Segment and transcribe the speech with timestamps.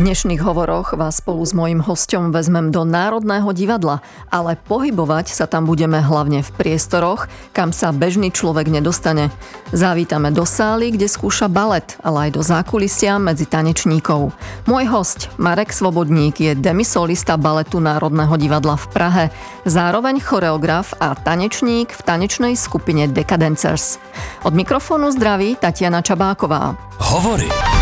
[0.00, 4.00] dnešných hovoroch vás spolu s mojím hostom vezmem do Národného divadla,
[4.32, 9.28] ale pohybovať sa tam budeme hlavne v priestoroch, kam sa bežný človek nedostane.
[9.76, 14.32] Zavítame do sály, kde skúša balet, ale aj do zákulisia medzi tanečníkov.
[14.64, 19.24] Môj host, Marek Svobodník, je demisolista baletu Národného divadla v Prahe,
[19.68, 24.00] zároveň choreograf a tanečník v tanečnej skupine Decadencers.
[24.48, 26.72] Od mikrofónu zdraví Tatiana Čabáková.
[26.96, 27.79] Hovory.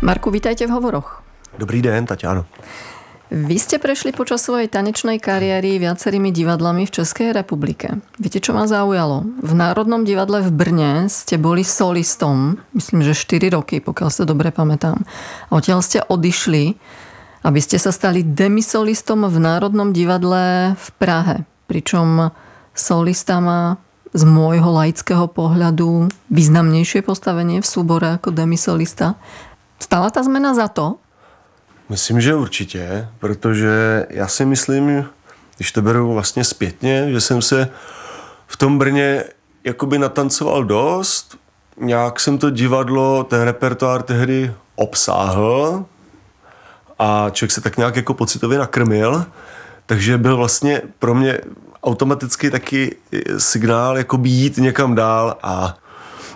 [0.00, 1.20] Marku, vítajte v hovoroch.
[1.60, 2.48] Dobrý den, Tatiano.
[3.28, 8.00] Vy ste prešli počas svojej tanečnej kariéry viacerými divadlami v Českej republike.
[8.16, 9.28] Viete, čo ma zaujalo?
[9.44, 14.48] V Národnom divadle v Brne ste boli solistom, myslím, že 4 roky, pokiaľ sa dobre
[14.48, 15.04] pamätám.
[15.52, 16.80] A odtiaľ ste odišli,
[17.44, 21.44] aby ste sa stali demisolistom v Národnom divadle v Prahe.
[21.68, 22.32] Pričom
[22.72, 23.76] solista má
[24.16, 29.20] z môjho laického pohľadu významnejšie postavenie v súbore ako demisolista.
[29.82, 30.94] Stala ta zmena za to?
[31.88, 35.08] Myslím, že určitě, protože já si myslím,
[35.56, 37.68] když to beru vlastně zpětně, že jsem se
[38.46, 39.24] v tom Brně
[39.64, 41.36] jakoby natancoval dost,
[41.76, 45.84] nějak jsem to divadlo, ten repertoár tehdy obsáhl
[46.98, 49.24] a člověk se tak nějak jako pocitově nakrmil,
[49.86, 51.40] takže byl vlastně pro mě
[51.82, 52.96] automaticky taky
[53.38, 55.76] signál jako jít někam dál a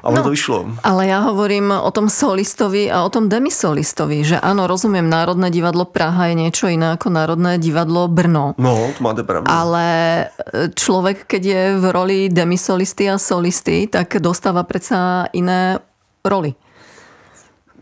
[0.04, 0.84] a ono no, to vyšlo.
[0.84, 5.88] Ale ja hovorím o tom solistovi a o tom demisolistovi, že áno, rozumiem, Národné divadlo
[5.88, 8.52] Praha je niečo iné ako Národné divadlo Brno.
[8.60, 9.48] No, to máte pravdu.
[9.48, 9.86] Ale
[10.28, 15.80] e, človek, keď je v roli demisolisty a solisty, tak dostáva predsa iné
[16.20, 16.52] roli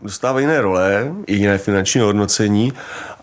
[0.03, 2.73] dostává jiné role, i jiné finanční hodnocení,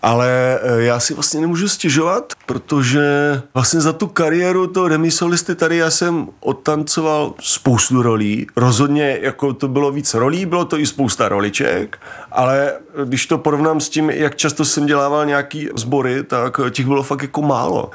[0.02, 5.76] ale eh, já si vlastně nemůžu stěžovat, protože vlastně za tu kariéru toho demisolisty tady
[5.76, 8.46] já jsem odtancoval spoustu rolí.
[8.56, 11.98] Rozhodně jako to bylo víc rolí, bylo to i spousta roliček,
[12.32, 12.72] ale
[13.04, 17.22] když to porovnám s tím, jak často jsem dělával nějaký sbory, tak těch bylo fakt
[17.22, 17.90] jako málo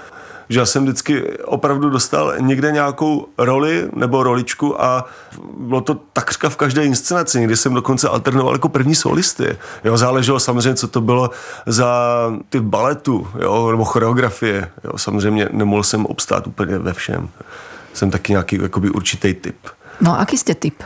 [0.50, 5.06] že já jsem vždycky opravdu dostal někde nějakou roli nebo roličku a
[5.58, 7.40] bylo to takřka v každé inscenaci.
[7.40, 9.58] Někdy jsem dokonce alternoval jako první solisty.
[9.84, 11.30] Jo, záleželo samozřejmě, co to bylo
[11.66, 11.96] za
[12.50, 14.72] ty baletu jo, nebo choreografie.
[14.84, 17.30] Jo, samozřejmě nemohl jsem obstát úplně ve všem.
[17.94, 19.58] Jsem taky nějaký jakoby určitý typ.
[20.02, 20.84] No a jaký jste typ?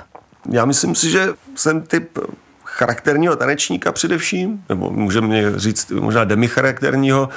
[0.49, 2.19] Já myslím si, že jsem typ
[2.65, 7.29] charakterního tanečníka především, nebo můžeme říct možná demicharakterního,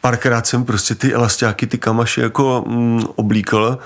[0.00, 3.78] párkrát jsem prostě ty elastiáky, ty kamaše jako mm, oblíkal,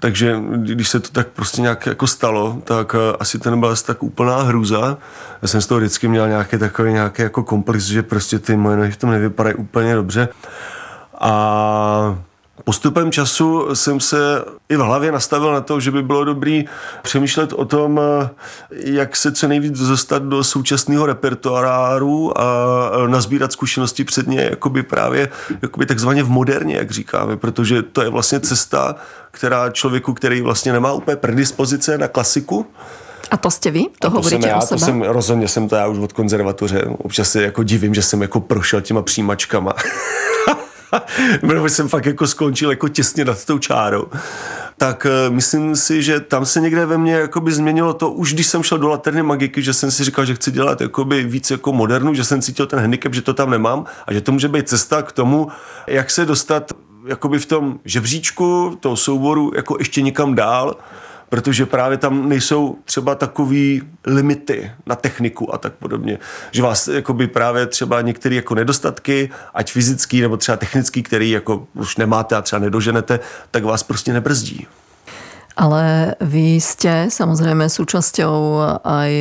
[0.00, 3.84] takže když se to tak prostě nějak jako stalo, tak uh, asi to nebyla asi
[3.86, 4.98] tak úplná hrůza.
[5.42, 8.76] Já jsem z toho vždycky měl nějaký takový nějaký jako komplex, že prostě ty moje
[8.76, 10.28] nohy v tom nevypadají úplně dobře.
[11.20, 12.18] A
[12.64, 16.64] Postupem času jsem se i v hlavě nastavil na to, že by bylo dobrý
[17.02, 18.00] přemýšlet o tom,
[18.70, 22.44] jak se co nejvíc dostat do současného repertoáru a
[23.06, 25.28] nazbírat zkušenosti předně jakoby právě
[25.62, 28.94] jakoby takzvaně v moderně, jak říkáme, protože to je vlastně cesta,
[29.30, 32.66] která člověku, který vlastně nemá úplně predispozice na klasiku,
[33.30, 33.82] a to jste vy?
[33.82, 34.78] To, to hovoríte jsem já, o sebe?
[34.78, 36.84] To jsem, rozhodně jsem to já už od konzervatoře.
[36.98, 39.74] Občas se jako divím, že jsem jako prošel těma přijímačkama.
[41.40, 44.06] protože jsem fakt jako skončil jako těsně nad tou čárou.
[44.76, 48.46] Tak uh, myslím si, že tam se někde ve mně jakoby změnilo to, už když
[48.46, 51.72] jsem šel do laterny magiky, že jsem si říkal, že chci dělat jakoby víc jako
[51.72, 54.68] modernu, že jsem cítil ten handicap, že to tam nemám a že to může být
[54.68, 55.48] cesta k tomu,
[55.86, 56.72] jak se dostat
[57.06, 60.76] jakoby v tom žebříčku, toho souboru jako ještě někam dál,
[61.30, 66.18] protože právě tam nejsou třeba takový limity na techniku a tak podobně.
[66.50, 71.66] Že vás jakoby právě třeba některé jako nedostatky, ať fyzický nebo třeba technický, který jako
[71.74, 73.20] už nemáte a třeba nedoženete,
[73.50, 74.66] tak vás prostě nebrzdí.
[75.56, 79.12] Ale vy jste samozřejmě súčasťou aj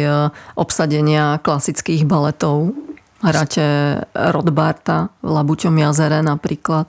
[0.56, 2.72] obsadenia klasických baletov.
[3.20, 6.88] Hráte Rodbarta v Labuťom jazere napríklad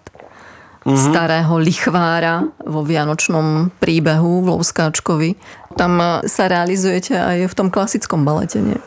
[0.85, 1.11] mm-hmm.
[1.11, 5.31] starého lichvára vo Vianočnom príbehu v Louskáčkovi.
[5.77, 8.81] Tam sa realizujete aj v tom klasickom balete, nie?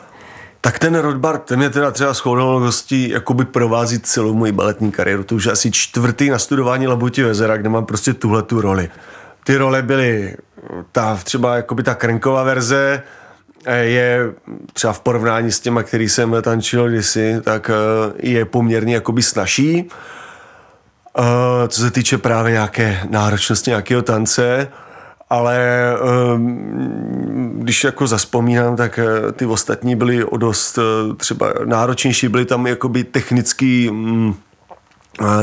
[0.64, 5.24] Tak ten Rodbart, ten mě teda třeba shodou hostí jakoby provází celou moji baletní kariéru.
[5.24, 8.90] To už je asi čtvrtý na studování Labuti Vezera, kde mám prostě tuhle tu roli.
[9.44, 10.36] Ty role byly
[10.92, 13.02] ta třeba jakoby ta krenková verze,
[13.64, 14.32] eh, je
[14.72, 19.88] třeba v porovnání s těma, který jsem tančil kdysi, tak eh, je poměrně jakoby snažší.
[21.18, 21.24] Uh,
[21.68, 24.68] co se týče právě nějaké náročnosti nějakého tance,
[25.30, 25.58] ale
[26.34, 32.44] um, když jako zaspomínám, tak uh, ty ostatní byly o dost uh, třeba náročnější, byly
[32.44, 34.36] tam jakoby technický um,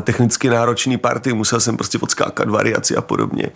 [0.01, 3.50] technicky náročný party, musel jsem prostě odskákat variaci a podobně.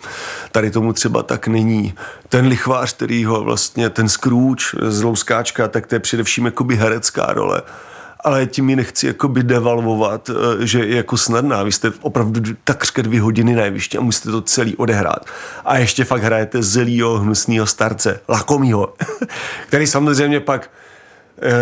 [0.52, 1.94] Tady tomu třeba tak není.
[2.28, 7.62] Ten lichvář, který ho vlastně, ten Scrooge, zlouskáčka, tak to je především jakoby herecká role
[8.26, 11.62] ale tím ji nechci jakoby devalvovat, eh, že je jako snadná.
[11.62, 13.62] Vy jste opravdu takřka dvě hodiny na
[13.98, 15.26] a musíte to celý odehrát.
[15.64, 18.94] A ještě fakt hrajete zelího, hnusného starce, lakomýho,
[19.68, 20.70] který samozřejmě pak
[21.42, 21.52] e,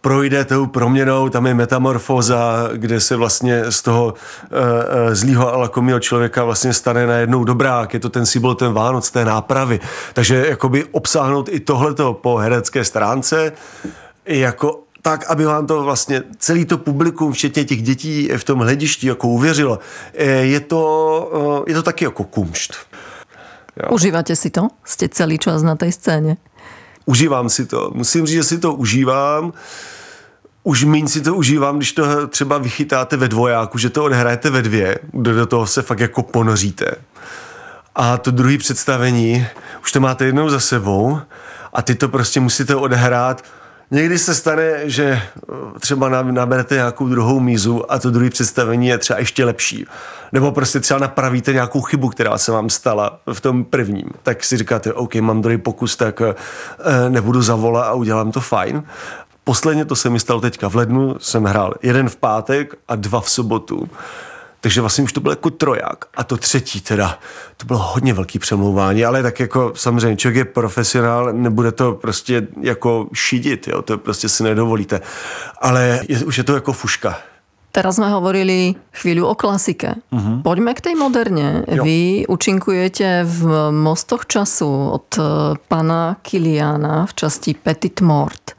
[0.00, 5.56] projde tou proměnou, tam je metamorfóza, kde se vlastně z toho e, e, zlýho a
[5.56, 7.94] lakomýho člověka vlastně stane najednou dobrák.
[7.94, 9.80] Je to ten symbol, ten Vánoc, té nápravy.
[10.12, 13.52] Takže jakoby obsáhnout i tohleto po herecké stránce
[14.26, 19.06] jako tak, aby vám to vlastně celý to publikum, včetně těch dětí v tom hledišti
[19.06, 19.78] jako uvěřilo.
[20.14, 22.74] Eh, je to, eh, je to taky jako kumšt.
[23.82, 23.88] Jo.
[23.90, 24.68] Užíváte si to?
[24.84, 26.36] Jste celý čas na té scéně?
[27.04, 27.90] Užívám si to.
[27.94, 29.52] Musím říct, že si to užívám.
[30.62, 34.62] Už méně si to užívám, když to třeba vychytáte ve dvojáku, že to odhrajete ve
[34.62, 36.86] dvě, kde do toho se fakt jako ponoříte.
[37.94, 39.46] A to druhé představení,
[39.82, 41.20] už to máte jednou za sebou
[41.72, 43.44] a ty to prostě musíte odehrát
[43.94, 48.98] Někdy se stane, že eh, třeba naberete nějakou druhou mízu a to druhé představení je
[48.98, 49.86] třeba ještě lepší.
[50.32, 54.10] Nebo prostě třeba napravíte nějakou chybu, která se vám stala v tom prvním.
[54.22, 56.34] Tak si říkáte, OK, mám druhý pokus, tak eh,
[57.08, 58.82] nebudu zavolat a udělám to fajn.
[59.44, 63.20] Posledně to se mi stalo teďka v lednu, jsem hrál jeden v pátek a dva
[63.20, 63.88] v sobotu.
[64.64, 66.04] Takže vlastně už to bylo jako troják.
[66.16, 67.18] A to třetí teda,
[67.56, 72.46] to bylo hodně velký přemlouvání, ale tak jako samozřejmě člověk je profesionál, nebude to prostě
[72.60, 75.00] jako šidit, jo, to prostě si nedovolíte.
[75.60, 77.18] Ale je, už je to jako fuška.
[77.72, 79.94] Teraz jsme hovorili chvíli o klasike.
[80.12, 80.42] Uh-huh.
[80.42, 81.64] Poďme k tej moderne.
[81.68, 81.84] Jo.
[81.84, 85.22] Vy učinkujete v Mostoch času od eh,
[85.68, 88.56] pana Kiliana v časti Petit Mort.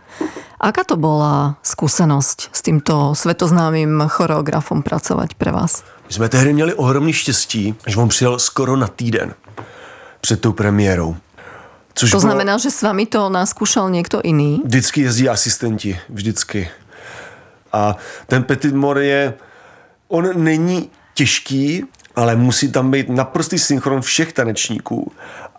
[0.60, 5.84] Aká to bola skúsenosť s týmto svetoznámým choreografom pracovať pre vás?
[6.08, 9.34] My jsme tehdy měli ohromný štěstí, že on přijel skoro na týden
[10.22, 11.16] před tou premiérou.
[11.94, 12.22] Což to bylo...
[12.22, 14.62] znamená, že s vámi to naskúšal někdo jiný?
[14.66, 16.70] Vždycky jezdí asistenti, vždycky.
[17.74, 17.96] A
[18.28, 19.34] ten Petit Mor je,
[20.08, 21.84] on není těžký,
[22.16, 25.12] ale musí tam být naprostý synchron všech tanečníků.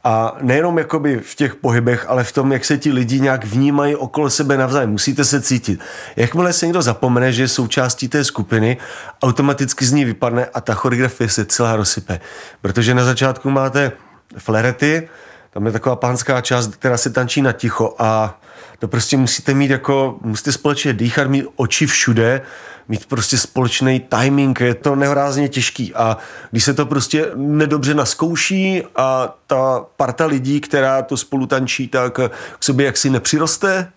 [0.06, 3.96] A nejenom jakoby v těch pohybech, ale v tom, jak se ti lidi nějak vnímají
[3.96, 4.90] okolo sebe navzájem.
[4.90, 5.80] Musíte se cítit.
[6.16, 8.76] Jakmile se někdo zapomene, že je součástí té skupiny,
[9.22, 12.20] automaticky z ní vypadne a ta choreografie se celá rozsype.
[12.60, 13.92] Protože na začátku máte
[14.38, 15.08] flerety,
[15.56, 18.40] tam je taková pánská část, která se tančí na ticho a
[18.78, 22.42] to prostě musíte mít jako, musíte společně dýchat, mít oči všude,
[22.88, 26.16] mít prostě společný timing, je to nehorázně těžký a
[26.50, 32.12] když se to prostě nedobře naskouší a ta parta lidí, která to spolu tančí, tak
[32.58, 33.88] k sobě jaksi nepřiroste,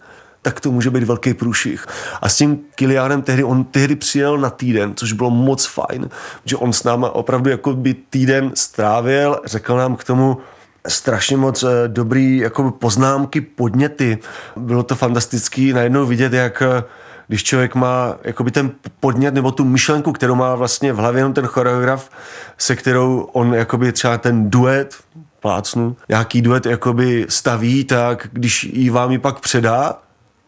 [0.42, 1.86] tak to může být velký průšvih.
[2.22, 6.10] A s tím Kilianem tehdy, on tehdy přijel na týden, což bylo moc fajn,
[6.46, 10.38] že on s náma opravdu jako by týden strávil, řekl nám k tomu,
[10.88, 14.18] strašně moc eh, dobrý jako poznámky, podněty.
[14.56, 16.84] Bylo to fantastický najednou vidět, jak eh,
[17.28, 21.34] když člověk má jakoby ten podnět nebo tu myšlenku, kterou má vlastně v hlavě jenom
[21.34, 22.10] ten choreograf,
[22.58, 24.96] se kterou on jakoby třeba ten duet,
[25.40, 29.98] plácnu, nějaký duet jakoby staví, tak když ji vám ji pak předá,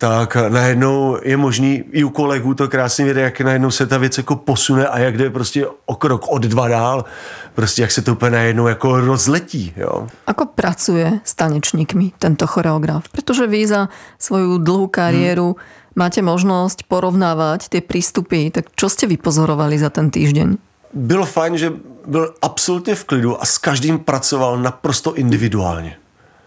[0.02, 4.18] tak najednou je možný i u kolegů to krásně vidět, jak najednou se ta věc
[4.18, 7.06] jako posune a jak jde prostě o krok od dva dál,
[7.54, 9.74] prostě jak se to úplně najednou jako rozletí.
[9.78, 10.08] Jo.
[10.28, 13.04] Ako pracuje s tanečníkmi tento choreograf?
[13.12, 13.90] Protože vy za
[14.20, 15.56] svoju dlhou kariéru hmm.
[15.96, 20.58] máte možnost porovnávat ty přístupy, tak čo jste vypozorovali za ten týždeň?
[20.94, 21.74] Bylo fajn, že
[22.08, 26.01] byl absolutně v klidu a s každým pracoval naprosto individuálně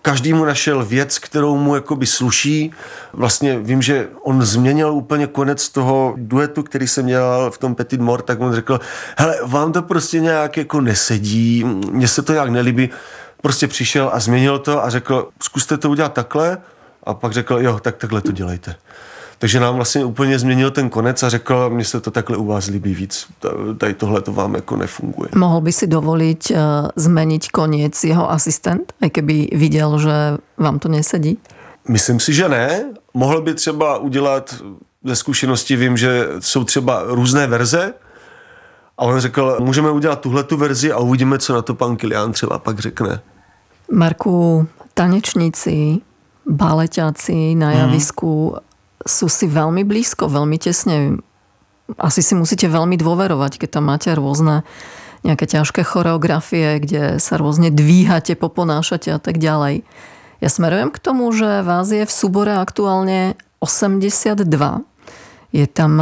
[0.04, 2.72] každý mu našel věc, kterou mu jakoby sluší.
[3.12, 8.00] Vlastně vím, že on změnil úplně konec toho duetu, který jsem dělal v tom Petit
[8.00, 8.80] Mort, tak on řekl,
[9.18, 12.90] hele, vám to prostě nějak jako nesedí, mně se to nějak nelíbí.
[13.42, 16.58] Prostě přišel a změnil to a řekl, zkuste to udělat takhle
[17.04, 18.76] a pak řekl, jo, tak takhle to dělejte.
[19.38, 22.66] Takže nám vlastně úplně změnil ten konec a řekl, mně se to takhle u vás
[22.66, 23.26] líbí víc,
[23.78, 25.30] tady tohle to vám jako nefunguje.
[25.34, 26.56] Mohl by si dovolit uh,
[26.96, 30.10] změnit konec jeho asistent, i kdyby viděl, že
[30.58, 31.38] vám to nesedí?
[31.88, 32.84] Myslím si, že ne.
[33.14, 34.54] Mohl by třeba udělat,
[35.04, 37.94] ze zkušenosti vím, že jsou třeba různé verze,
[38.98, 42.32] a on řekl, můžeme udělat tuhle tu verzi a uvidíme, co na to pan Kilian
[42.32, 43.20] třeba pak řekne.
[43.92, 45.98] Marku, tanečníci,
[46.46, 48.73] baleťáci na javisku hmm
[49.04, 51.20] sú si veľmi blízko, veľmi tesne.
[52.00, 54.64] Asi si musíte veľmi dôverovať, keď tam máte rôzne
[55.24, 59.84] nejaké ťažké choreografie, kde sa rôzne dvíhate, poponášate a tak ďalej.
[60.44, 64.44] Ja smerujem k tomu, že vás je v súbore aktuálne 82.
[65.56, 65.92] Je tam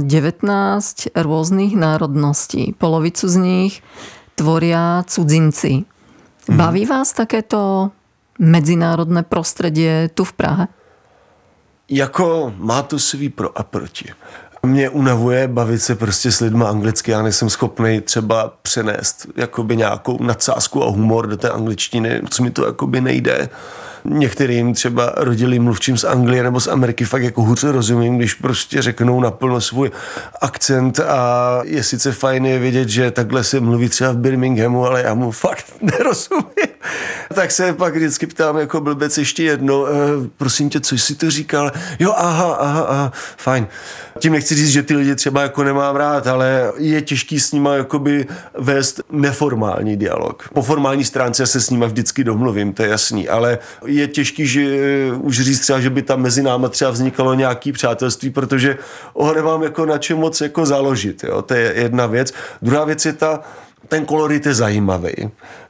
[0.00, 2.72] 19 eh, rôznych národností.
[2.72, 3.72] Polovicu z nich
[4.40, 5.84] tvoria cudzinci.
[5.84, 6.56] Mhm.
[6.56, 7.92] Baví vás takéto
[8.40, 10.66] medzinárodné prostředí tu v Prahe?
[11.92, 14.12] Jako má to svý pro a proti.
[14.62, 17.10] Mě unavuje bavit se prostě s lidmi anglicky.
[17.10, 22.50] Já nejsem schopný třeba přenést jakoby nějakou nadsázku a humor do té angličtiny, co mi
[22.50, 23.48] to jakoby nejde.
[24.04, 28.82] Některým třeba rodilým mluvčím z Anglie nebo z Ameriky fakt jako hůř rozumím, když prostě
[28.82, 29.90] řeknou naplno svůj
[30.40, 35.02] akcent a je sice fajn je vidět, že takhle se mluví třeba v Birminghamu, ale
[35.02, 36.69] já mu fakt nerozumím.
[37.34, 39.90] tak se pak vždycky ptám jako blbec ještě jedno, e,
[40.36, 41.72] prosím tě, co jsi to říkal?
[41.98, 43.66] Jo, aha, aha, aha, fajn.
[44.18, 47.74] Tím nechci říct, že ty lidi třeba jako nemám rád, ale je těžký s nima
[47.74, 48.26] jakoby
[48.58, 50.48] vést neformální dialog.
[50.54, 54.62] Po formální stránce se s nima vždycky domluvím, to je jasný, ale je těžký, že
[55.20, 58.78] už říct třeba, že by tam mezi náma třeba vznikalo nějaký přátelství, protože
[59.14, 61.24] ho nemám jako na čem moc jako založit.
[61.24, 61.42] Jo?
[61.42, 62.32] To je jedna věc.
[62.62, 63.40] Druhá věc je ta,
[63.88, 65.12] ten kolorit je zajímavý,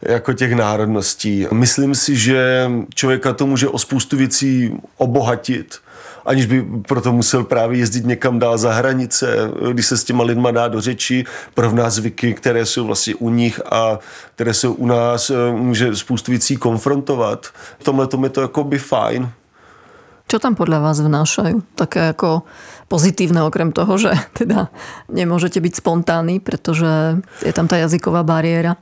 [0.02, 1.46] jako těch národností.
[1.52, 5.78] Myslím si, že člověka to může o spoustu věcí obohatit,
[6.26, 9.36] aniž by proto musel právě jezdit někam dál za hranice,
[9.72, 11.24] když se s těma lidma dá do řeči,
[11.54, 13.98] porovná zvyky, které jsou vlastně u nich a
[14.34, 17.46] které jsou u nás, může spoustu věcí konfrontovat.
[17.78, 19.30] V tomhle tom je to jako by fajn.
[20.30, 21.74] Čo tam podľa vás vnášajú?
[21.74, 22.46] Také ako
[22.86, 24.70] pozitívne, okrem toho, že teda
[25.10, 28.76] nemôžete byť spontánny, protože je tam ta jazyková bariéra?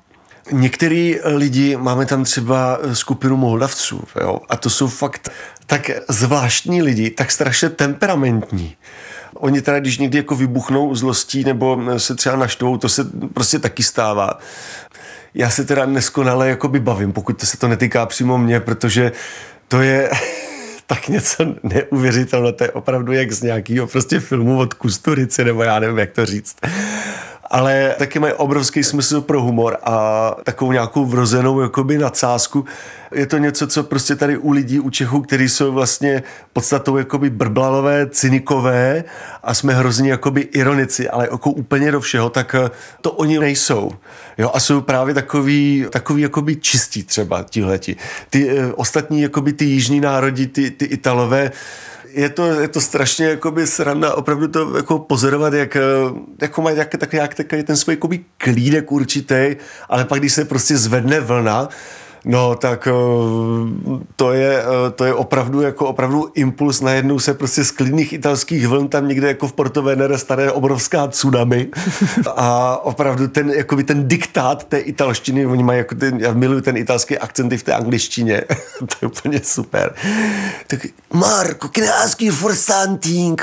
[0.52, 5.28] Některý lidi, máme tam třeba skupinu Moldavců, jo, a to jsou fakt
[5.67, 8.76] tak zvláštní lidi, tak strašně temperamentní.
[9.35, 13.83] Oni teda, když někdy jako vybuchnou zlostí nebo se třeba naštvou, to se prostě taky
[13.83, 14.38] stává.
[15.35, 19.12] Já se teda neskonale jakoby bavím, pokud to se to netýká přímo mě, protože
[19.69, 20.11] to je
[20.90, 22.52] tak něco neuvěřitelného.
[22.52, 26.26] To je opravdu jak z nějakého prostě filmu od Kusturice, nebo já nevím, jak to
[26.26, 26.57] říct
[27.50, 32.64] ale taky mají obrovský smysl pro humor a takovou nějakou vrozenou jakoby nadsázku.
[33.14, 37.31] Je to něco, co prostě tady u lidí, u Čechů, kteří jsou vlastně podstatou jakoby
[37.31, 39.05] brblalové, cynikové
[39.43, 43.90] a jsme hrozně jakoby ironici, ale jako úplně do všeho, tak eh, to oni nejsou.
[44.38, 47.97] Jo, a jsou právě takový, takový jakoby čistí třeba tihleti.
[48.31, 51.50] Ty uh, ostatní, jakoby ty jižní národy, ty, ty Italové,
[52.12, 55.77] je to, je to strašně jakoby sranda opravdu to jako pozorovat, jak
[56.41, 59.57] jako mají jak, tak, jak takový ten svůj jakoby klídek určitý,
[59.88, 61.69] ale pak když se prostě zvedne vlna,
[62.25, 62.93] No, tak eh,
[64.17, 66.81] to je, eh, to je opravdu jako opravdu impuls.
[66.81, 71.07] Najednou se prostě z klidných italských vln tam někde jako v Porto Venere staré obrovská
[71.07, 71.69] tsunami
[72.37, 76.77] a opravdu ten, jakoby ten diktát té italštiny, oni mají jako ten, já miluji ten
[76.77, 78.43] italský akcenty v té angličtině,
[78.79, 79.95] to je úplně super.
[80.67, 83.43] Tak, Marco, can I ask you for something?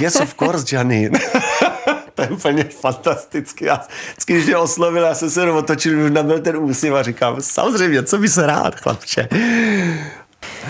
[0.00, 1.10] yes, of course, Gianni.
[2.22, 3.64] to je úplně fantastický.
[3.64, 3.80] Já,
[4.12, 7.36] vždycky, když mě oslovil, já jsem se jenom otočil, už nabil ten úsměv a říkám,
[7.40, 9.28] samozřejmě, co by se rád, chlapče.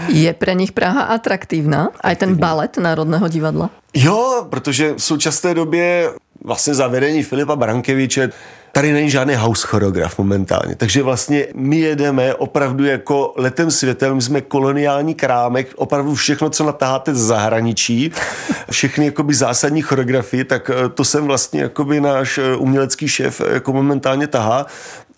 [0.08, 1.88] Je pre nich Praha atraktivná?
[2.00, 3.70] A ten balet Národného divadla?
[3.94, 6.10] Jo, protože v současné době
[6.44, 8.30] vlastně zavedení Filipa Brankeviče
[8.72, 10.74] tady není žádný house choreograf momentálně.
[10.74, 16.64] Takže vlastně my jedeme opravdu jako letem světem, my jsme koloniální krámek, opravdu všechno, co
[16.64, 18.12] natáháte z zahraničí,
[18.70, 23.54] všechny jakoby zásadní choreografie, tak eh, to jsem vlastně jakoby náš eh, umělecký šéf eh,
[23.54, 24.66] jako momentálně tahá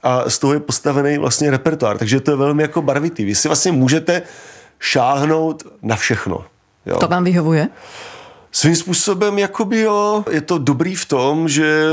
[0.03, 3.25] a z toho je postavený vlastně repertoár, takže to je velmi jako barvitý.
[3.25, 4.23] Vy si vlastně můžete
[4.79, 6.45] šáhnout na všechno.
[6.87, 6.97] Jo.
[6.97, 7.69] To vám vyhovuje?
[8.53, 11.93] Svým způsobem jakoby jo, je to dobrý v tom, že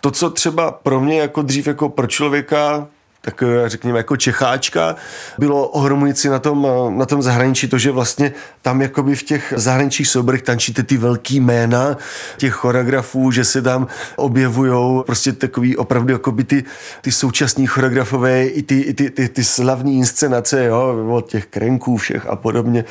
[0.00, 2.86] to, co třeba pro mě jako dřív jako pro člověka
[3.22, 4.96] tak řekněme jako Čecháčka,
[5.38, 10.08] bylo ohromující na tom, na tom zahraničí to, že vlastně tam jakoby v těch zahraničních
[10.08, 11.96] souborech tančíte ty velký jména
[12.36, 16.64] těch choreografů, že se tam objevují prostě takový opravdu jakoby ty,
[17.00, 21.96] ty současní choreografové i ty, i ty, ty, ty slavní inscenace, jo, od těch krenků
[21.96, 22.84] všech a podobně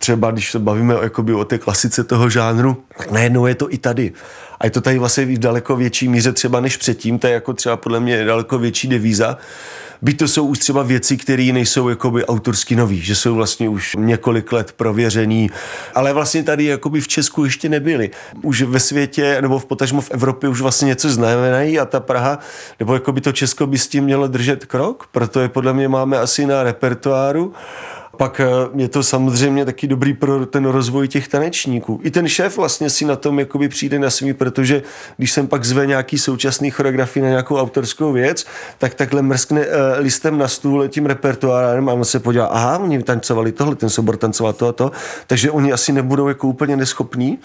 [0.00, 2.76] třeba když se bavíme jakoby o té klasice toho žánru,
[3.10, 4.12] najednou je to i tady.
[4.60, 7.52] A je to tady vlastně v daleko větší míře třeba než předtím, to je jako
[7.52, 9.38] třeba podle mě daleko větší devíza.
[10.02, 13.96] Byť to jsou už třeba věci, které nejsou jakoby autorsky nový, že jsou vlastně už
[13.98, 15.50] několik let prověřený,
[15.94, 18.10] ale vlastně tady jakoby v Česku ještě nebyly.
[18.42, 22.38] Už ve světě nebo v potažmo v Evropě už vlastně něco znamenají a ta Praha,
[22.78, 26.18] nebo jakoby to Česko by s tím mělo držet krok, proto je podle mě máme
[26.18, 27.52] asi na repertoáru
[28.20, 32.00] pak eh, je to samozřejmě taky dobrý pro ten rozvoj těch tanečníků.
[32.02, 34.82] I ten šéf vlastně si na tom jakoby přijde na svý, protože
[35.16, 38.46] když jsem pak zve nějaký současný choreografii na nějakou autorskou věc,
[38.78, 39.66] tak takhle mrskne uh,
[39.98, 44.16] listem na stůl tím repertoárem a on se podívá, aha, oni tancovali tohle, ten soubor
[44.16, 44.92] tancoval to a to,
[45.26, 47.38] takže oni asi nebudou jako úplně neschopní,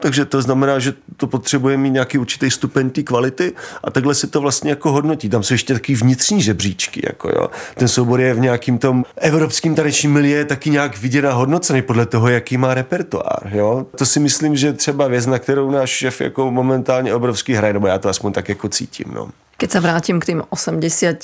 [0.00, 3.52] takže to znamená, že to potřebuje mít nějaký určitý stupeň té kvality
[3.84, 5.28] a takhle se to vlastně jako hodnotí.
[5.28, 7.48] Tam jsou ještě taky vnitřní žebříčky, jako jo.
[7.74, 12.06] Ten soubor je v nějakým tom evropským tanečním milie taky nějak vidět a hodnocený podle
[12.06, 13.86] toho, jaký má repertoár, jo.
[13.96, 17.86] To si myslím, že třeba věc, na kterou náš šéf jako momentálně obrovský hraje, nebo
[17.86, 19.30] já to aspoň tak jako cítím, no.
[19.56, 21.22] Keď sa vrátim k tým 80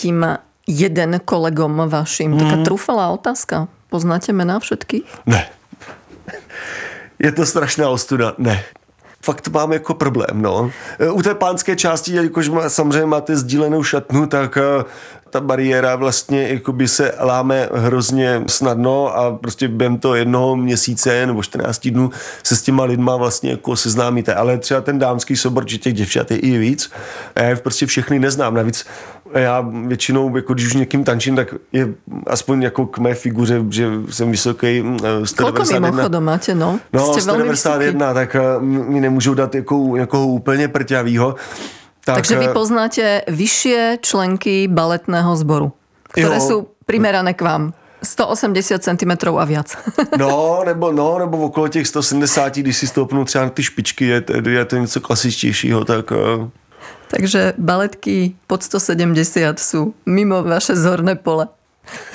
[0.68, 2.38] jeden kolegom vašim, hmm.
[2.38, 3.66] taká trúfalá otázka.
[3.90, 5.26] Poznáte mená všetkých?
[5.26, 5.42] Ne.
[7.25, 8.38] Je to strašná ostuda.
[8.38, 8.62] Ne
[9.28, 10.71] fakt mám jako problém, no.
[11.12, 14.85] U té pánské části, jelikož má, samozřejmě máte sdílenou šatnu, tak eh,
[15.30, 21.42] ta bariéra vlastně jakoby se láme hrozně snadno a prostě během toho jednoho měsíce nebo
[21.42, 22.11] 14 dnů
[22.42, 24.35] se s těma lidma vlastně jako seznámíte.
[24.35, 26.90] Ale třeba ten dámský sobor, že těch děvčat je i víc.
[27.37, 28.54] A já je prostě všechny neznám.
[28.54, 28.87] Navíc
[29.35, 31.88] já většinou, jako když už někým tančím, tak je
[32.26, 34.85] aspoň jako k mé figuře, že jsem vysoký.
[35.25, 35.50] 191.
[35.50, 36.80] Koľko mimochodom máte, no?
[36.92, 41.35] No, 191, tak eh, mi nemůžou dát jako, jako úplně prťavýho.
[42.08, 45.72] Tak, Takže vy eh, poznáte vyššie členky baletného zboru,
[46.08, 46.40] které jo.
[46.40, 47.76] jsou primerané k vám.
[48.02, 49.76] 180 cm a viac.
[50.18, 54.24] no, nebo, no, nebo okolo těch 170, když si stoupnu třeba na ty špičky, je,
[54.48, 56.10] je to něco klasičtějšího, tak...
[56.10, 56.48] Uh...
[57.10, 61.48] Takže baletky pod 170 jsou mimo vaše zorné pole.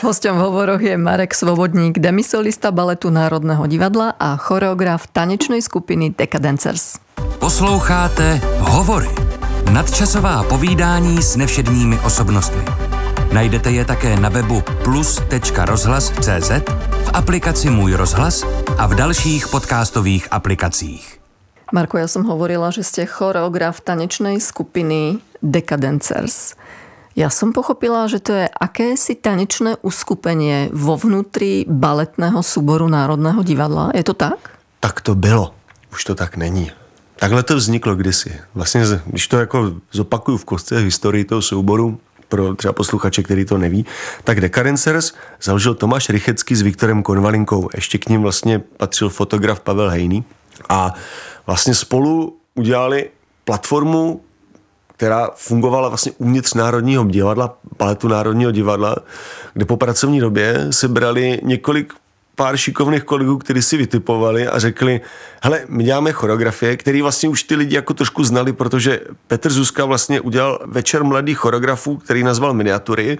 [0.02, 7.02] Hosťom v hovoroch je Marek Svobodník, demisolista baletu Národného divadla a choreograf tanečnej skupiny Decadencers.
[7.42, 9.43] Posloucháte Hovory.
[9.72, 12.64] Nadčasová povídání s nevšedními osobnostmi.
[13.34, 16.52] Najdete je také na webu plus.rozhlas.cz,
[17.04, 18.44] v aplikaci Můj rozhlas
[18.78, 21.20] a v dalších podcastových aplikacích.
[21.74, 26.54] Marko, ja som hovorila, že ste choreograf tanečnej skupiny Decadencers.
[27.18, 33.90] Ja som pochopila, že to je akési tanečné uskupenie vo vnútri baletného súboru Národného divadla.
[33.98, 34.38] Je to tak?
[34.82, 35.54] Tak to bylo.
[35.94, 36.70] Už to tak není.
[37.16, 38.40] Takhle to vzniklo kdysi.
[38.54, 43.58] Vlastně, když to jako zopakuju v kostce historii toho souboru, pro třeba posluchače, který to
[43.58, 43.86] neví,
[44.24, 47.70] tak Decadencers založil Tomáš Rychecký s Viktorem Konvalinkou.
[47.76, 50.24] Ještě k ním vlastně patřil fotograf Pavel Hejný.
[50.70, 50.94] A
[51.48, 53.10] vlastně spolu udělali
[53.46, 54.22] platformu,
[54.88, 58.96] která fungovala vlastně uvnitř Národního divadla, paletu Národního divadla,
[59.54, 61.94] kde po pracovní době se brali několik
[62.36, 65.02] pár šikovných kolegů, kteří si vytipovali a řekli,
[65.44, 69.86] hele, my děláme choreografie, který vlastně už ty lidi jako trošku znali, protože Petr Zuzka
[69.86, 73.18] vlastně udělal večer mladých choreografů, který nazval Miniatury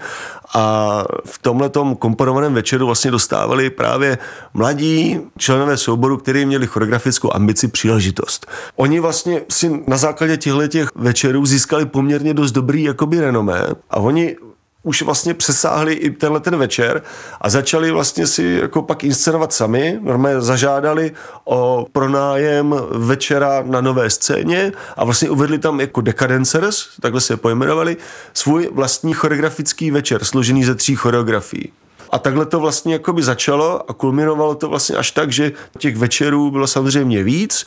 [0.56, 4.18] a v tomhle komponovaném večeru vlastně dostávali právě
[4.54, 8.48] mladí členové souboru, kteří měli choreografickou ambici příležitost.
[8.76, 13.98] Oni vlastně si na základě těchto těch večerů získali poměrně dost dobrý jakoby renomé a
[13.98, 14.36] oni
[14.84, 17.04] už vlastně přesáhli i tenhle ten večer
[17.42, 20.00] a začali vlastně si jako pak inscenovat sami.
[20.02, 21.12] Normálně zažádali
[21.46, 27.98] o pronájem večera na nové scéně a vlastně uvedli tam jako Decadencers, takhle se pojmenovali,
[28.34, 31.72] svůj vlastní choreografický večer, složený ze tří choreografií.
[32.14, 36.52] A takhle to vlastně jakoby začalo a kulminovalo to vlastně až tak, že těch večerů
[36.52, 37.66] bylo samozřejmě víc.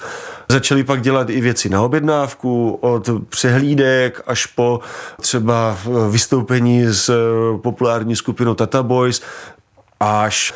[0.48, 4.80] Začali pak dělat i věci na objednávku, od přehlídek až po
[5.20, 5.78] třeba
[6.11, 7.11] vystoupení s
[7.62, 9.22] populární skupinou Tata Boys
[10.00, 10.54] až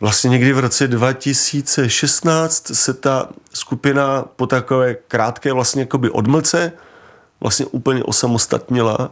[0.00, 6.72] Vlastně někdy v roce 2016 se ta skupina po takové krátké vlastně jakoby odmlce
[7.40, 9.10] vlastně úplně osamostatnila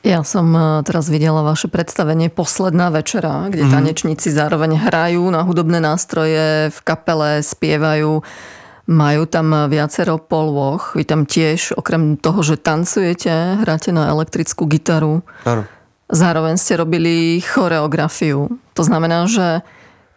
[0.00, 3.72] ja som e, teraz videla vaše predstavenie Posledná večera, kde mm.
[3.72, 8.24] tanečníci zároveň hrajú na hudobné nástroje, v kapele spievajú.
[8.90, 10.98] Majú tam viacero polôch.
[10.98, 15.22] Vy tam tiež, okrem toho, že tancujete, hráte na elektrickú gitaru.
[15.46, 15.62] Áno.
[16.10, 18.50] Zároveň ste robili choreografiu.
[18.74, 19.62] To znamená, že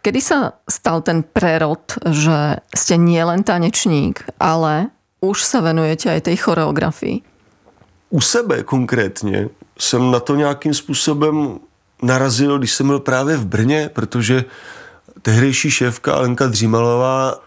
[0.02, 4.90] kedy sa stal ten prerod, že ste nielen tanečník, ale
[5.22, 7.22] už sa venujete aj tej choreografii?
[8.10, 11.58] U sebe konkrétně jsem na to nějakým způsobem
[12.02, 14.44] narazil, když jsem byl právě v Brně, protože
[15.22, 17.40] tehdejší šéfka Alenka Dřímalová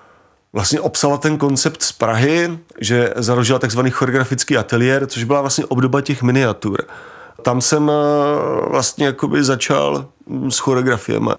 [0.53, 6.01] vlastně obsala ten koncept z Prahy, že založila takzvaný choreografický ateliér, což byla vlastně obdoba
[6.01, 6.83] těch miniatur.
[7.41, 11.31] Tam jsem eh, vlastně jakoby začal mm, s choreografiemi.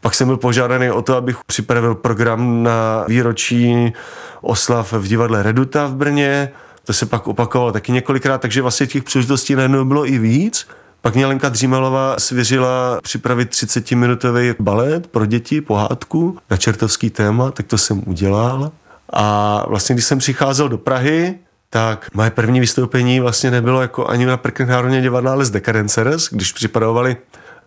[0.00, 3.92] Pak jsem byl požádaný o to, abych připravil program na výročí
[4.40, 6.52] oslav v divadle Reduta v Brně.
[6.84, 10.66] To se pak opakovalo taky několikrát, takže vlastně těch příležitostí najednou bylo i víc.
[11.00, 17.66] Pak mě Lenka Dřímelová svěřila připravit 30-minutový balet pro děti, pohádku na čertovský téma, tak
[17.66, 18.72] to jsem udělal.
[19.12, 21.38] A vlastně, když jsem přicházel do Prahy,
[21.70, 26.28] tak moje první vystoupení vlastně nebylo jako ani na Prkn Národně divadla, ale z Decadencers,
[26.30, 27.16] když připravovali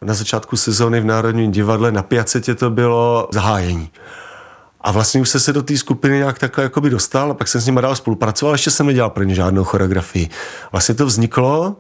[0.02, 3.90] na začátku sezóny v Národním divadle na Piacetě to bylo zahájení.
[4.82, 7.62] A vlastně už se se do té skupiny nějak takhle jakoby dostal a pak jsem
[7.62, 10.30] s nimi dál spolupracoval, ještě jsem nedělal pro ně žádnou choreografii.
[10.72, 11.76] Vlastně to vzniklo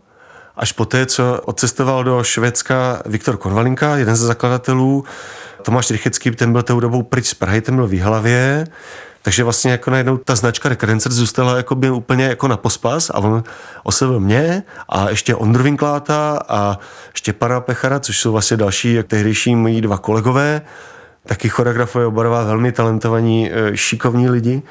[0.55, 5.03] až poté, co odcestoval do Švédska Viktor Konvalinka, jeden ze zakladatelů,
[5.61, 8.67] Tomáš Rychecký, ten byl tou dobou pryč z Prahy, ten byl v Jihlavě,
[9.21, 13.17] takže vlastně jako najednou ta značka Recurrencer zůstala jako by úplně jako na pospas a
[13.17, 13.43] on
[13.83, 16.79] oslovil mě a ještě Ondru Vinkláta a
[17.13, 20.61] Štěpana Pechara, což jsou vlastně další, jak tehdejší moji dva kolegové,
[21.27, 24.61] taky choreografové oborová, velmi talentovaní, e, šikovní lidi.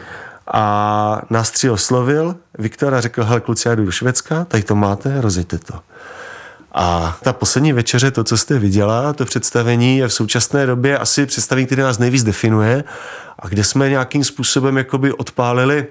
[0.53, 4.75] A nás tři oslovil, Viktor a řekl, hele kluci, já jdu do Švédska, tady to
[4.75, 5.81] máte, rozjeďte to.
[6.73, 11.27] A ta poslední večeře, to, co jste viděla, to představení je v současné době asi
[11.27, 12.85] představení, které nás nejvíc definuje
[13.39, 15.87] a kde jsme nějakým způsobem jakoby odpálili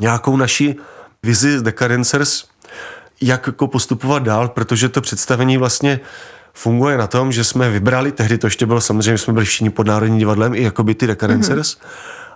[0.00, 0.76] nějakou naši
[1.22, 2.44] vizi z Decadencers,
[3.20, 6.00] jak jako postupovat dál, protože to představení vlastně
[6.58, 9.86] funguje na tom, že jsme vybrali, tehdy to ještě bylo samozřejmě, jsme byli všichni pod
[9.86, 11.86] Národním divadlem, i jakoby ty Decadencers, mm-hmm.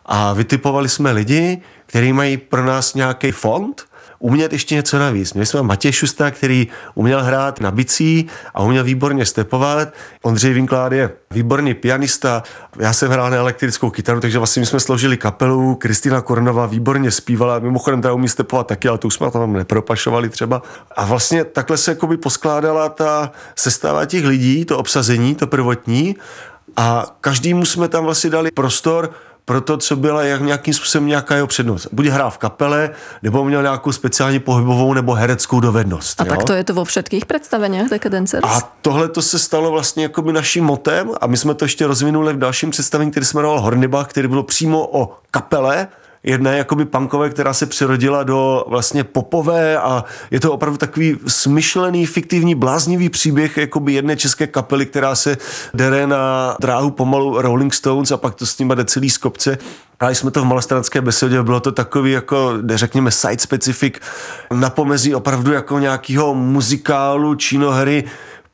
[0.07, 3.85] a vytipovali jsme lidi, kteří mají pro nás nějaký fond,
[4.23, 5.35] umět ještě něco navíc.
[5.35, 9.89] Měli jsme Matěj Šusta, který uměl hrát na bicí a uměl výborně stepovat.
[10.23, 12.43] Ondřej Vinklád je výborný pianista.
[12.79, 15.75] Já jsem hrál na elektrickou kytaru, takže vlastně my jsme složili kapelu.
[15.75, 20.29] Kristýna Kornová výborně zpívala, mimochodem ta umí stepovat taky, ale to už jsme tam nepropašovali
[20.29, 20.63] třeba.
[20.97, 26.17] A vlastně takhle se jakoby poskládala ta sestava těch lidí, to obsazení, to prvotní
[26.77, 29.11] a každému jsme tam vlastně dali prostor
[29.45, 31.89] pro to, co byla jak nějakým způsobem nějaká jeho přednost.
[31.93, 32.91] Buď hrál v kapele,
[33.23, 36.21] nebo měl nějakou speciální pohybovou nebo hereckou dovednost.
[36.21, 36.31] A jo?
[36.31, 38.45] tak to je to vo všetkých představeních Decadencers?
[38.45, 41.87] A tohle to se stalo vlastně jako by naším motem a my jsme to ještě
[41.87, 45.89] rozvinuli v dalším představení, který se jmenoval Hornibach, který bylo přímo o kapele,
[46.25, 52.07] jedné jakoby punkové, která se přerodila do vlastně popové a je to opravdu takový smyšlený,
[52.07, 55.37] fiktivní, bláznivý příběh jakoby jedné české kapely, která se
[55.75, 59.59] dere na dráhu pomalu Rolling Stones a pak to s nimi jde celý z kopce.
[60.01, 63.95] A jsme to v malostranské besedě, bylo to takový jako, řekněme, site specific
[64.55, 68.05] na pomezí opravdu jako nějakého muzikálu, činohry,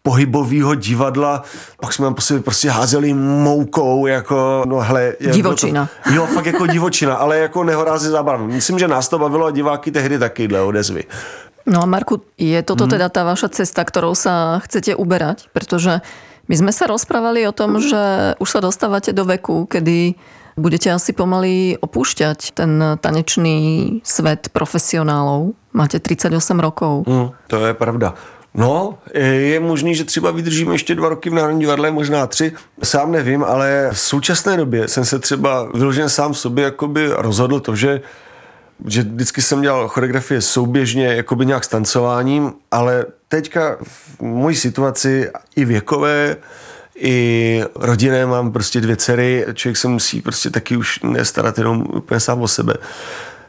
[0.03, 1.43] pohybového divadla,
[1.81, 5.13] pak jsme tam po sobě prostě házeli moukou, jako, no hele.
[5.21, 5.89] Divočina.
[6.05, 8.41] To, jo, fakt jako divočina, ale jako nehorázy zábav.
[8.41, 11.05] Myslím, že nás to bavilo a diváky tehdy taky dle odezvy.
[11.67, 12.93] No a Marku, je toto hmm.
[12.97, 15.53] teda tá vaša cesta, ktorou sa chcete uberať?
[15.53, 16.01] Pretože
[16.49, 20.17] my sme sa rozprávali o tom, že už sa dostávate do veku, kedy
[20.57, 23.59] budete asi pomaly opúšťať ten tanečný
[24.01, 25.53] svet profesionálov.
[25.77, 27.05] Máte 38 rokov.
[27.05, 28.17] Hmm, to je pravda.
[28.55, 33.13] No, je možný, že třeba vydržíme ještě dva roky v Národní divadle, možná tři, sám
[33.13, 38.01] nevím, ale v současné době jsem se třeba vyloženě sám sobě jakoby rozhodl to, že
[38.87, 45.31] že vždycky jsem dělal choreografie souběžně, jakoby nějak s tancováním, ale teďka v mojí situaci
[45.57, 46.37] i věkové,
[46.97, 52.21] i rodinné mám prostě dvě dcery, člověk se musí prostě taky už nestarat jenom úplně
[52.21, 52.75] sám o sebe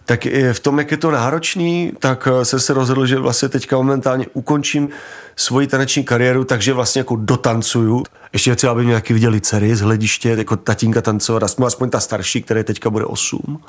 [0.10, 3.50] tak i v tom, jak je to náročný, tak eh, jsem se rozhodl, že vlastně
[3.50, 4.89] teďka momentálně ukončím
[5.36, 8.04] svoji taneční kariéru, takže vlastně jako dotancuju.
[8.34, 12.00] Ještě třeba, aby mě taky viděli dcery z hlediště, jako tatínka tancovat, aspoň, aspoň ta
[12.00, 13.62] starší, které teďka bude 8.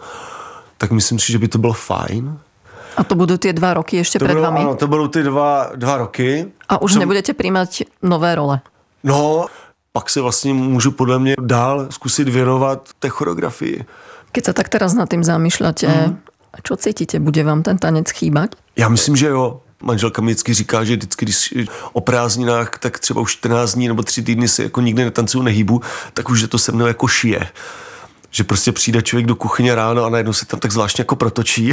[0.79, 2.39] Tak myslím si, že by to bylo fajn.
[2.97, 4.61] A to budou ty dva roky ještě to před vami?
[4.61, 6.47] Ano, to budou ty dva, dva roky.
[6.69, 7.01] A už Jsem...
[7.01, 7.69] nebudete přijímat
[8.03, 8.61] nové role?
[9.05, 9.47] No,
[9.93, 13.85] pak se vlastně můžu podle mě dál zkusit věnovat té choreografii.
[14.31, 16.30] Keď sa tak teraz nad tým zamýšľate, mm.
[16.63, 17.19] Čo cítite?
[17.19, 18.51] Bude vám ten tanec chýbať?
[18.77, 19.61] Já myslím, že jo.
[19.83, 21.55] Manželka mi vždycky říká, že vždycky, když
[21.93, 25.81] o prázdninách, tak třeba už 14 dní nebo 3 týdny se jako nikdy netancuju, nehýbu,
[26.15, 27.49] tak už je to se mnou jako šije.
[28.31, 31.73] Že prostě přijde člověk do kuchyně ráno a najednou se tam tak zvláštně jako protočí.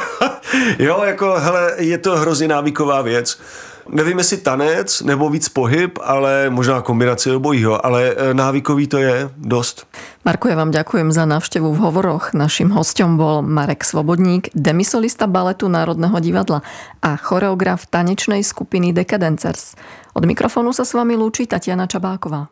[0.78, 3.40] jo, jako, hele, je to hrozně návyková věc.
[3.88, 9.30] Nevím, jestli tanec nebo víc pohyb, ale možná kombinace obojího, ale e, návykový to je
[9.36, 9.86] dost.
[10.22, 12.30] Marko, ja vám ďakujem za návštevu v hovoroch.
[12.30, 16.62] Naším hostom bol Marek Svobodník, demisolista baletu Národného divadla
[17.02, 19.74] a choreograf tanečnej skupiny Decadencers.
[20.14, 22.46] Od mikrofonu sa s vami lúči Tatiana Čabáková.